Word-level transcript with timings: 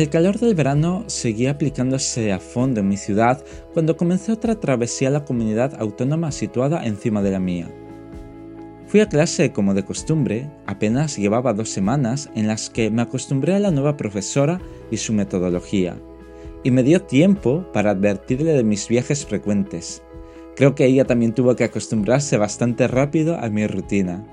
El 0.00 0.08
calor 0.08 0.38
del 0.38 0.54
verano 0.54 1.04
seguía 1.08 1.50
aplicándose 1.50 2.32
a 2.32 2.38
fondo 2.38 2.80
en 2.80 2.88
mi 2.88 2.96
ciudad 2.96 3.44
cuando 3.74 3.98
comencé 3.98 4.32
otra 4.32 4.58
travesía 4.58 5.08
a 5.08 5.10
la 5.10 5.26
comunidad 5.26 5.74
autónoma 5.78 6.32
situada 6.32 6.86
encima 6.86 7.20
de 7.20 7.30
la 7.30 7.38
mía. 7.38 7.68
Fui 8.86 9.00
a 9.00 9.10
clase 9.10 9.52
como 9.52 9.74
de 9.74 9.84
costumbre, 9.84 10.48
apenas 10.64 11.18
llevaba 11.18 11.52
dos 11.52 11.68
semanas 11.68 12.30
en 12.34 12.46
las 12.46 12.70
que 12.70 12.90
me 12.90 13.02
acostumbré 13.02 13.52
a 13.52 13.58
la 13.58 13.72
nueva 13.72 13.98
profesora 13.98 14.58
y 14.90 14.96
su 14.96 15.12
metodología, 15.12 15.98
y 16.64 16.70
me 16.70 16.82
dio 16.82 17.02
tiempo 17.02 17.66
para 17.74 17.90
advertirle 17.90 18.54
de 18.54 18.64
mis 18.64 18.88
viajes 18.88 19.26
frecuentes. 19.26 20.02
Creo 20.56 20.74
que 20.74 20.86
ella 20.86 21.04
también 21.04 21.34
tuvo 21.34 21.56
que 21.56 21.64
acostumbrarse 21.64 22.38
bastante 22.38 22.88
rápido 22.88 23.36
a 23.38 23.50
mi 23.50 23.66
rutina. 23.66 24.24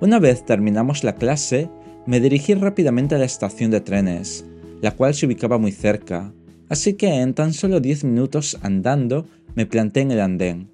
Una 0.00 0.18
vez 0.18 0.44
terminamos 0.44 1.04
la 1.04 1.14
clase, 1.14 1.70
me 2.08 2.20
dirigí 2.20 2.54
rápidamente 2.54 3.14
a 3.14 3.18
la 3.18 3.26
estación 3.26 3.70
de 3.70 3.82
trenes, 3.82 4.46
la 4.80 4.92
cual 4.92 5.12
se 5.12 5.26
ubicaba 5.26 5.58
muy 5.58 5.72
cerca, 5.72 6.32
así 6.70 6.94
que 6.94 7.20
en 7.20 7.34
tan 7.34 7.52
solo 7.52 7.80
10 7.80 8.04
minutos 8.04 8.56
andando 8.62 9.26
me 9.54 9.66
planté 9.66 10.00
en 10.00 10.12
el 10.12 10.20
andén. 10.20 10.70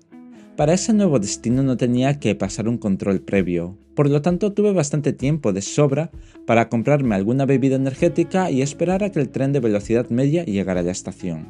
Para 0.57 0.75
ese 0.75 0.93
nuevo 0.93 1.19
destino 1.19 1.65
no 1.65 1.77
tenía 1.77 2.21
que 2.21 2.37
pasar 2.37 2.69
un 2.69 2.79
control 2.79 3.21
previo, 3.21 3.77
por 3.97 4.09
lo 4.09 4.23
tanto 4.23 4.53
tuve 4.53 4.73
bastante 4.73 5.13
tiempo 5.13 5.53
de 5.53 5.61
sobra 5.61 6.13
para 6.47 6.69
comprarme 6.69 7.17
alguna 7.17 7.47
bebida 7.47 7.75
energética 7.75 8.53
y 8.53 8.63
esperar 8.63 9.03
a 9.03 9.11
que 9.11 9.19
el 9.19 9.31
tren 9.31 9.53
de 9.53 9.59
velocidad 9.59 10.11
media 10.11 10.45
llegara 10.45 10.83
a 10.83 10.85
la 10.85 10.93
estación. 10.93 11.49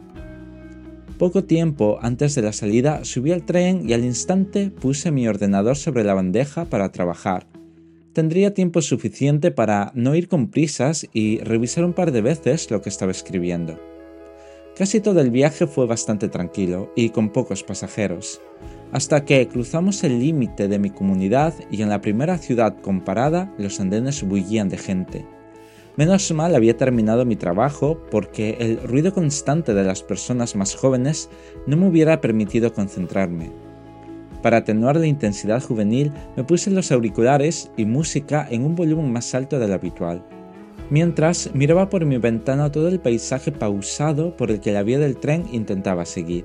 Poco 1.18 1.44
tiempo 1.44 1.98
antes 2.00 2.34
de 2.34 2.40
la 2.40 2.54
salida 2.54 3.04
subí 3.04 3.32
al 3.32 3.44
tren 3.44 3.86
y 3.86 3.92
al 3.92 4.02
instante 4.02 4.70
puse 4.70 5.10
mi 5.10 5.28
ordenador 5.28 5.76
sobre 5.76 6.04
la 6.04 6.14
bandeja 6.14 6.64
para 6.64 6.90
trabajar, 6.90 7.46
tendría 8.14 8.54
tiempo 8.54 8.80
suficiente 8.80 9.50
para 9.50 9.92
no 9.94 10.14
ir 10.14 10.28
con 10.28 10.48
prisas 10.48 11.06
y 11.12 11.40
revisar 11.40 11.84
un 11.84 11.92
par 11.92 12.12
de 12.12 12.22
veces 12.22 12.70
lo 12.70 12.80
que 12.80 12.88
estaba 12.88 13.12
escribiendo. 13.12 13.78
Casi 14.76 15.00
todo 15.00 15.20
el 15.20 15.30
viaje 15.30 15.66
fue 15.66 15.86
bastante 15.86 16.28
tranquilo 16.28 16.90
y 16.96 17.10
con 17.10 17.30
pocos 17.30 17.62
pasajeros, 17.62 18.40
hasta 18.92 19.24
que 19.24 19.46
cruzamos 19.46 20.02
el 20.02 20.18
límite 20.18 20.66
de 20.68 20.78
mi 20.78 20.90
comunidad 20.90 21.54
y 21.70 21.82
en 21.82 21.90
la 21.90 22.00
primera 22.00 22.38
ciudad 22.38 22.80
comparada 22.80 23.52
los 23.58 23.78
andenes 23.78 24.22
bullían 24.22 24.68
de 24.68 24.78
gente. 24.78 25.26
Menos 25.96 26.32
mal 26.32 26.56
había 26.56 26.76
terminado 26.76 27.24
mi 27.24 27.36
trabajo 27.36 28.00
porque 28.10 28.56
el 28.58 28.78
ruido 28.82 29.12
constante 29.12 29.74
de 29.74 29.84
las 29.84 30.02
personas 30.02 30.56
más 30.56 30.74
jóvenes 30.74 31.30
no 31.68 31.76
me 31.76 31.88
hubiera 31.88 32.20
permitido 32.20 32.72
concentrarme. 32.72 33.73
Para 34.44 34.58
atenuar 34.58 34.96
la 34.96 35.06
intensidad 35.06 35.62
juvenil 35.62 36.12
me 36.36 36.44
puse 36.44 36.70
los 36.70 36.92
auriculares 36.92 37.70
y 37.78 37.86
música 37.86 38.46
en 38.50 38.62
un 38.62 38.74
volumen 38.74 39.10
más 39.10 39.34
alto 39.34 39.58
del 39.58 39.72
habitual, 39.72 40.22
mientras 40.90 41.54
miraba 41.54 41.88
por 41.88 42.04
mi 42.04 42.18
ventana 42.18 42.70
todo 42.70 42.88
el 42.88 43.00
paisaje 43.00 43.52
pausado 43.52 44.36
por 44.36 44.50
el 44.50 44.60
que 44.60 44.72
la 44.72 44.82
vía 44.82 44.98
del 44.98 45.16
tren 45.16 45.46
intentaba 45.50 46.04
seguir. 46.04 46.44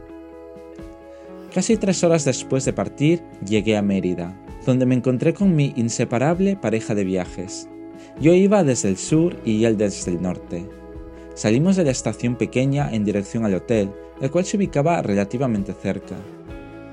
Casi 1.54 1.76
tres 1.76 2.02
horas 2.06 2.24
después 2.24 2.64
de 2.64 2.72
partir, 2.72 3.22
llegué 3.46 3.76
a 3.76 3.82
Mérida, 3.82 4.34
donde 4.66 4.86
me 4.86 4.96
encontré 4.96 5.34
con 5.34 5.54
mi 5.54 5.74
inseparable 5.76 6.56
pareja 6.56 6.96
de 6.96 7.04
viajes. 7.04 7.68
Yo 8.22 8.34
iba 8.34 8.64
desde 8.64 8.88
el 8.88 8.96
sur 8.96 9.36
y 9.44 9.66
él 9.66 9.76
desde 9.76 10.12
el 10.12 10.22
norte. 10.22 10.66
Salimos 11.36 11.76
de 11.76 11.84
la 11.84 11.92
estación 11.92 12.38
pequeña 12.38 12.90
en 12.94 13.04
dirección 13.04 13.44
al 13.44 13.56
hotel, 13.56 13.92
el 14.22 14.32
cual 14.32 14.46
se 14.46 14.56
ubicaba 14.56 15.02
relativamente 15.02 15.74
cerca. 15.74 16.16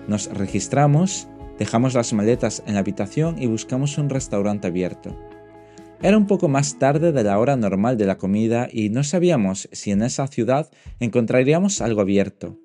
Nos 0.08 0.26
registramos, 0.26 1.28
dejamos 1.58 1.94
las 1.94 2.12
maletas 2.12 2.62
en 2.66 2.74
la 2.74 2.80
habitación 2.80 3.40
y 3.40 3.46
buscamos 3.46 3.98
un 3.98 4.08
restaurante 4.08 4.68
abierto. 4.68 5.16
Era 6.02 6.18
un 6.18 6.26
poco 6.26 6.48
más 6.48 6.78
tarde 6.78 7.12
de 7.12 7.24
la 7.24 7.38
hora 7.38 7.56
normal 7.56 7.96
de 7.96 8.06
la 8.06 8.18
comida 8.18 8.68
y 8.70 8.90
no 8.90 9.02
sabíamos 9.02 9.68
si 9.72 9.90
en 9.90 10.02
esa 10.02 10.26
ciudad 10.26 10.70
encontraríamos 11.00 11.80
algo 11.80 12.02
abierto. 12.02 12.58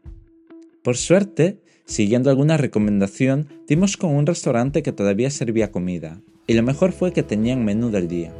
Por 0.84 0.97
suerte, 0.97 1.62
siguiendo 1.85 2.29
alguna 2.29 2.57
recomendación, 2.57 3.47
dimos 3.68 3.96
con 3.96 4.12
un 4.12 4.25
restaurante 4.25 4.84
que 4.84 4.91
todavía 4.91 5.29
servía 5.29 5.72
comida, 5.72 6.22
y 6.46 6.53
lo 6.53 6.63
mejor 6.63 6.91
fue 6.91 7.13
que 7.13 7.23
tenían 7.23 7.63
menú 7.63 7.90
del 7.90 8.08
día. 8.08 8.34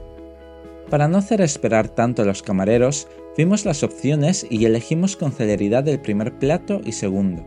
Para 0.90 1.08
no 1.08 1.18
hacer 1.18 1.40
esperar 1.40 1.88
tanto 1.88 2.22
a 2.22 2.26
los 2.26 2.44
camareros, 2.44 3.08
vimos 3.38 3.64
las 3.64 3.84
opciones 3.84 4.46
y 4.50 4.66
elegimos 4.66 5.16
con 5.16 5.32
celeridad 5.32 5.88
el 5.88 6.02
primer 6.02 6.38
plato 6.38 6.82
y 6.84 6.92
segundo. 6.92 7.46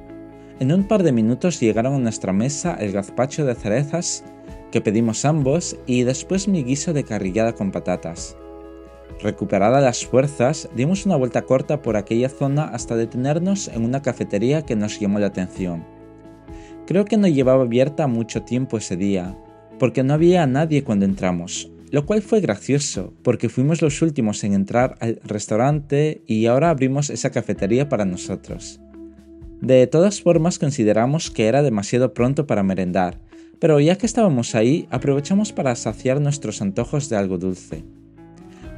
En 0.60 0.72
un 0.72 0.84
par 0.84 1.02
de 1.02 1.10
minutos 1.10 1.58
llegaron 1.58 1.94
a 1.94 1.98
nuestra 1.98 2.32
mesa 2.32 2.76
el 2.78 2.92
gazpacho 2.92 3.44
de 3.44 3.56
cerezas 3.56 4.24
que 4.70 4.80
pedimos 4.80 5.24
ambos 5.24 5.76
y 5.86 6.04
después 6.04 6.48
mi 6.48 6.62
guiso 6.62 6.92
de 6.92 7.04
carrillada 7.04 7.54
con 7.54 7.72
patatas. 7.72 8.36
Recuperadas 9.20 9.82
las 9.82 10.06
fuerzas, 10.06 10.68
dimos 10.74 11.06
una 11.06 11.16
vuelta 11.16 11.42
corta 11.42 11.82
por 11.82 11.96
aquella 11.96 12.28
zona 12.28 12.64
hasta 12.64 12.96
detenernos 12.96 13.68
en 13.68 13.84
una 13.84 14.02
cafetería 14.02 14.62
que 14.62 14.76
nos 14.76 14.98
llamó 15.00 15.18
la 15.18 15.26
atención. 15.26 15.84
Creo 16.86 17.04
que 17.04 17.16
no 17.16 17.26
llevaba 17.26 17.62
abierta 17.62 18.06
mucho 18.06 18.42
tiempo 18.42 18.78
ese 18.78 18.96
día, 18.96 19.36
porque 19.78 20.02
no 20.02 20.14
había 20.14 20.46
nadie 20.46 20.84
cuando 20.84 21.04
entramos, 21.04 21.70
lo 21.90 22.06
cual 22.06 22.22
fue 22.22 22.40
gracioso, 22.40 23.12
porque 23.22 23.48
fuimos 23.48 23.82
los 23.82 24.02
últimos 24.02 24.44
en 24.44 24.54
entrar 24.54 24.96
al 25.00 25.20
restaurante 25.24 26.22
y 26.26 26.46
ahora 26.46 26.70
abrimos 26.70 27.10
esa 27.10 27.30
cafetería 27.30 27.88
para 27.88 28.04
nosotros. 28.04 28.80
De 29.64 29.86
todas 29.86 30.20
formas 30.20 30.58
consideramos 30.58 31.30
que 31.30 31.46
era 31.46 31.62
demasiado 31.62 32.12
pronto 32.12 32.46
para 32.46 32.62
merendar, 32.62 33.18
pero 33.58 33.80
ya 33.80 33.96
que 33.96 34.04
estábamos 34.04 34.54
ahí, 34.54 34.86
aprovechamos 34.90 35.54
para 35.54 35.74
saciar 35.74 36.20
nuestros 36.20 36.60
antojos 36.60 37.08
de 37.08 37.16
algo 37.16 37.38
dulce. 37.38 37.82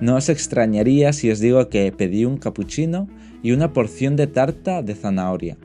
No 0.00 0.14
os 0.14 0.28
extrañaría 0.28 1.12
si 1.12 1.28
os 1.28 1.41
digo 1.41 1.69
que 1.70 1.91
pedí 1.91 2.25
un 2.25 2.36
cappuccino 2.36 3.08
y 3.42 3.50
una 3.50 3.72
porción 3.72 4.14
de 4.14 4.28
tarta 4.28 4.80
de 4.80 4.94
zanahoria. 4.94 5.56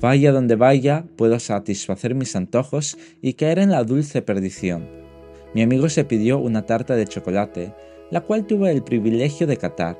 Vaya 0.00 0.32
donde 0.32 0.56
vaya, 0.56 1.04
puedo 1.16 1.38
satisfacer 1.40 2.14
mis 2.14 2.34
antojos 2.34 2.96
y 3.20 3.34
caer 3.34 3.58
en 3.58 3.70
la 3.70 3.84
dulce 3.84 4.22
perdición. 4.22 4.88
Mi 5.54 5.60
amigo 5.60 5.90
se 5.90 6.04
pidió 6.04 6.38
una 6.38 6.64
tarta 6.64 6.96
de 6.96 7.06
chocolate, 7.06 7.74
la 8.10 8.22
cual 8.22 8.46
tuve 8.46 8.72
el 8.72 8.82
privilegio 8.82 9.46
de 9.46 9.58
catar. 9.58 9.98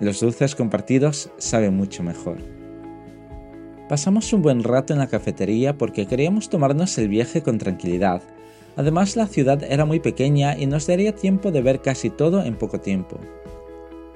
Los 0.00 0.20
dulces 0.20 0.54
compartidos 0.54 1.30
saben 1.36 1.76
mucho 1.76 2.02
mejor. 2.02 2.59
Pasamos 3.90 4.32
un 4.32 4.40
buen 4.40 4.62
rato 4.62 4.92
en 4.92 5.00
la 5.00 5.08
cafetería 5.08 5.76
porque 5.76 6.06
queríamos 6.06 6.48
tomarnos 6.48 6.96
el 6.96 7.08
viaje 7.08 7.42
con 7.42 7.58
tranquilidad. 7.58 8.22
Además 8.76 9.16
la 9.16 9.26
ciudad 9.26 9.64
era 9.64 9.84
muy 9.84 9.98
pequeña 9.98 10.56
y 10.56 10.66
nos 10.66 10.86
daría 10.86 11.16
tiempo 11.16 11.50
de 11.50 11.60
ver 11.60 11.82
casi 11.82 12.08
todo 12.08 12.44
en 12.44 12.54
poco 12.54 12.78
tiempo. 12.78 13.18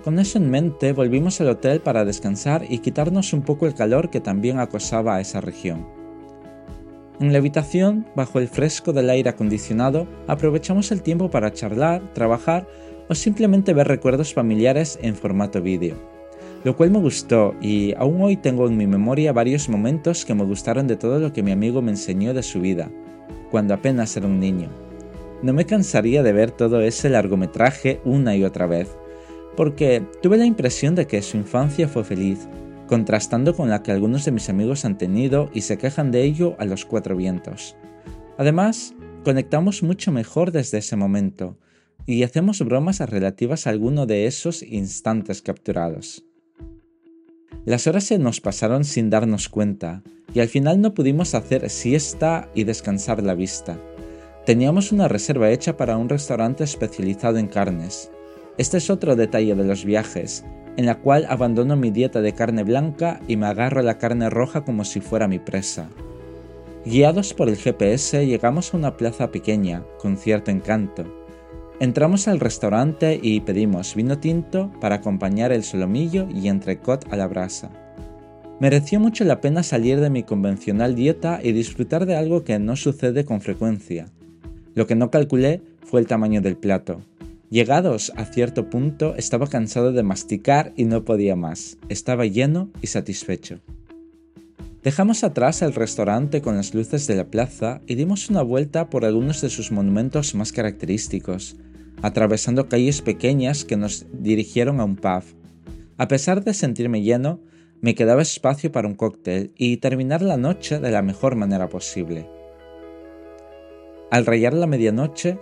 Con 0.04 0.20
eso 0.20 0.38
en 0.38 0.48
mente 0.48 0.92
volvimos 0.92 1.40
al 1.40 1.48
hotel 1.48 1.80
para 1.80 2.04
descansar 2.04 2.64
y 2.68 2.78
quitarnos 2.78 3.32
un 3.32 3.42
poco 3.42 3.66
el 3.66 3.74
calor 3.74 4.10
que 4.10 4.20
también 4.20 4.60
acosaba 4.60 5.16
a 5.16 5.20
esa 5.20 5.40
región. 5.40 5.84
En 7.18 7.32
la 7.32 7.38
habitación, 7.38 8.06
bajo 8.14 8.38
el 8.38 8.46
fresco 8.46 8.92
del 8.92 9.10
aire 9.10 9.30
acondicionado, 9.30 10.06
aprovechamos 10.28 10.92
el 10.92 11.02
tiempo 11.02 11.30
para 11.30 11.52
charlar, 11.52 12.00
trabajar 12.12 12.68
o 13.08 13.16
simplemente 13.16 13.74
ver 13.74 13.88
recuerdos 13.88 14.34
familiares 14.34 15.00
en 15.02 15.16
formato 15.16 15.60
vídeo 15.60 16.13
lo 16.64 16.76
cual 16.76 16.90
me 16.90 16.98
gustó 16.98 17.54
y 17.60 17.94
aún 17.96 18.22
hoy 18.22 18.36
tengo 18.36 18.66
en 18.66 18.76
mi 18.76 18.86
memoria 18.86 19.34
varios 19.34 19.68
momentos 19.68 20.24
que 20.24 20.34
me 20.34 20.44
gustaron 20.44 20.86
de 20.86 20.96
todo 20.96 21.20
lo 21.20 21.32
que 21.32 21.42
mi 21.42 21.52
amigo 21.52 21.82
me 21.82 21.90
enseñó 21.90 22.32
de 22.32 22.42
su 22.42 22.60
vida, 22.60 22.90
cuando 23.50 23.74
apenas 23.74 24.16
era 24.16 24.26
un 24.26 24.40
niño. 24.40 24.70
No 25.42 25.52
me 25.52 25.66
cansaría 25.66 26.22
de 26.22 26.32
ver 26.32 26.50
todo 26.50 26.80
ese 26.80 27.10
largometraje 27.10 28.00
una 28.04 28.34
y 28.34 28.44
otra 28.44 28.66
vez, 28.66 28.88
porque 29.56 30.02
tuve 30.22 30.38
la 30.38 30.46
impresión 30.46 30.94
de 30.94 31.06
que 31.06 31.20
su 31.20 31.36
infancia 31.36 31.86
fue 31.86 32.02
feliz, 32.02 32.48
contrastando 32.86 33.54
con 33.54 33.68
la 33.68 33.82
que 33.82 33.92
algunos 33.92 34.24
de 34.24 34.32
mis 34.32 34.48
amigos 34.48 34.86
han 34.86 34.96
tenido 34.96 35.50
y 35.52 35.60
se 35.60 35.76
quejan 35.76 36.10
de 36.10 36.22
ello 36.22 36.56
a 36.58 36.64
los 36.64 36.86
cuatro 36.86 37.14
vientos. 37.14 37.76
Además, 38.38 38.94
conectamos 39.22 39.82
mucho 39.82 40.12
mejor 40.12 40.50
desde 40.50 40.78
ese 40.78 40.96
momento, 40.96 41.58
y 42.06 42.22
hacemos 42.22 42.60
bromas 42.60 43.00
relativas 43.00 43.66
a 43.66 43.70
alguno 43.70 44.06
de 44.06 44.26
esos 44.26 44.62
instantes 44.62 45.42
capturados. 45.42 46.24
Las 47.64 47.86
horas 47.86 48.04
se 48.04 48.18
nos 48.18 48.42
pasaron 48.42 48.84
sin 48.84 49.08
darnos 49.08 49.48
cuenta, 49.48 50.02
y 50.34 50.40
al 50.40 50.48
final 50.48 50.82
no 50.82 50.92
pudimos 50.92 51.34
hacer 51.34 51.70
siesta 51.70 52.50
y 52.54 52.64
descansar 52.64 53.22
la 53.22 53.34
vista. 53.34 53.78
Teníamos 54.44 54.92
una 54.92 55.08
reserva 55.08 55.50
hecha 55.50 55.78
para 55.78 55.96
un 55.96 56.10
restaurante 56.10 56.64
especializado 56.64 57.38
en 57.38 57.46
carnes. 57.46 58.10
Este 58.58 58.76
es 58.76 58.90
otro 58.90 59.16
detalle 59.16 59.54
de 59.54 59.64
los 59.64 59.86
viajes, 59.86 60.44
en 60.76 60.84
la 60.84 61.00
cual 61.00 61.24
abandono 61.30 61.74
mi 61.74 61.90
dieta 61.90 62.20
de 62.20 62.34
carne 62.34 62.64
blanca 62.64 63.20
y 63.28 63.38
me 63.38 63.46
agarro 63.46 63.80
la 63.80 63.96
carne 63.96 64.28
roja 64.28 64.64
como 64.64 64.84
si 64.84 65.00
fuera 65.00 65.26
mi 65.26 65.38
presa. 65.38 65.88
Guiados 66.84 67.32
por 67.32 67.48
el 67.48 67.56
GPS 67.56 68.26
llegamos 68.26 68.74
a 68.74 68.76
una 68.76 68.98
plaza 68.98 69.30
pequeña, 69.30 69.84
con 69.98 70.18
cierto 70.18 70.50
encanto, 70.50 71.23
Entramos 71.80 72.28
al 72.28 72.38
restaurante 72.38 73.18
y 73.20 73.40
pedimos 73.40 73.96
vino 73.96 74.18
tinto 74.18 74.72
para 74.80 74.96
acompañar 74.96 75.50
el 75.50 75.64
solomillo 75.64 76.28
y 76.32 76.46
entrecot 76.46 77.12
a 77.12 77.16
la 77.16 77.26
brasa. 77.26 77.70
Mereció 78.60 79.00
mucho 79.00 79.24
la 79.24 79.40
pena 79.40 79.64
salir 79.64 79.98
de 79.98 80.08
mi 80.08 80.22
convencional 80.22 80.94
dieta 80.94 81.40
y 81.42 81.50
disfrutar 81.50 82.06
de 82.06 82.14
algo 82.14 82.44
que 82.44 82.60
no 82.60 82.76
sucede 82.76 83.24
con 83.24 83.40
frecuencia. 83.40 84.06
Lo 84.74 84.86
que 84.86 84.94
no 84.94 85.10
calculé 85.10 85.62
fue 85.82 86.00
el 86.00 86.06
tamaño 86.06 86.40
del 86.40 86.56
plato. 86.56 87.00
Llegados 87.50 88.12
a 88.16 88.24
cierto 88.24 88.70
punto 88.70 89.16
estaba 89.16 89.48
cansado 89.48 89.92
de 89.92 90.02
masticar 90.04 90.72
y 90.76 90.84
no 90.84 91.04
podía 91.04 91.34
más. 91.34 91.76
Estaba 91.88 92.24
lleno 92.24 92.70
y 92.82 92.86
satisfecho. 92.86 93.58
Dejamos 94.84 95.24
atrás 95.24 95.62
el 95.62 95.72
restaurante 95.72 96.42
con 96.42 96.56
las 96.56 96.74
luces 96.74 97.06
de 97.06 97.16
la 97.16 97.24
plaza 97.24 97.80
y 97.86 97.94
dimos 97.94 98.28
una 98.28 98.42
vuelta 98.42 98.90
por 98.90 99.06
algunos 99.06 99.40
de 99.40 99.48
sus 99.48 99.72
monumentos 99.72 100.34
más 100.34 100.52
característicos, 100.52 101.56
atravesando 102.02 102.68
calles 102.68 103.00
pequeñas 103.00 103.64
que 103.64 103.78
nos 103.78 104.04
dirigieron 104.12 104.80
a 104.80 104.84
un 104.84 104.96
pub. 104.96 105.22
A 105.96 106.06
pesar 106.06 106.44
de 106.44 106.52
sentirme 106.52 107.00
lleno, 107.00 107.40
me 107.80 107.94
quedaba 107.94 108.20
espacio 108.20 108.72
para 108.72 108.86
un 108.86 108.94
cóctel 108.94 109.54
y 109.56 109.78
terminar 109.78 110.20
la 110.20 110.36
noche 110.36 110.78
de 110.78 110.90
la 110.90 111.00
mejor 111.00 111.34
manera 111.34 111.70
posible. 111.70 112.28
Al 114.10 114.26
rayar 114.26 114.52
la 114.52 114.66
medianoche, 114.66 115.38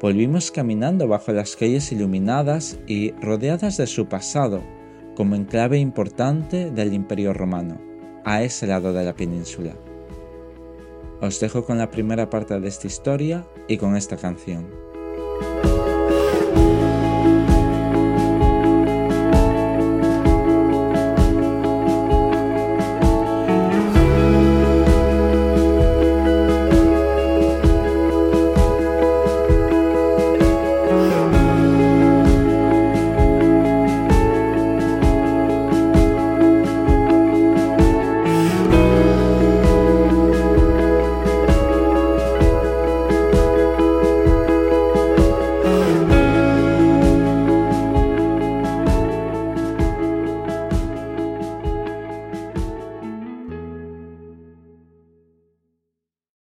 volvimos 0.00 0.50
caminando 0.50 1.06
bajo 1.06 1.32
las 1.32 1.54
calles 1.54 1.92
iluminadas 1.92 2.78
y 2.86 3.10
rodeadas 3.20 3.76
de 3.76 3.88
su 3.88 4.06
pasado, 4.06 4.62
como 5.14 5.34
enclave 5.34 5.78
importante 5.78 6.70
del 6.70 6.94
Imperio 6.94 7.34
Romano 7.34 7.94
a 8.26 8.42
ese 8.42 8.66
lado 8.66 8.92
de 8.92 9.04
la 9.04 9.14
península. 9.14 9.76
Os 11.22 11.38
dejo 11.40 11.64
con 11.64 11.78
la 11.78 11.90
primera 11.90 12.28
parte 12.28 12.58
de 12.58 12.68
esta 12.68 12.88
historia 12.88 13.46
y 13.68 13.78
con 13.78 13.96
esta 13.96 14.16
canción. 14.16 14.66